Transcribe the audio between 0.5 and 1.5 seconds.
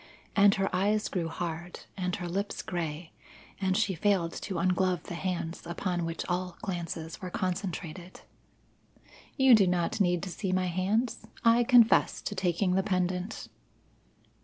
her eyes grew